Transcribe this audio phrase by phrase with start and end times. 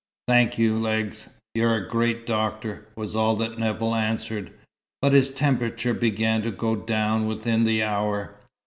[0.27, 1.29] "Thank you, Legs.
[1.53, 4.49] You're a great doctor," was all that Nevill answered.
[4.99, 8.33] But his temperature began to go down within the hour.